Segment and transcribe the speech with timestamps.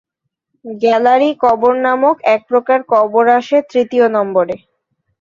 [0.65, 4.55] Gallery কবর নামক একপ্রকার কবর আসে তৃতীয় নম্বরে।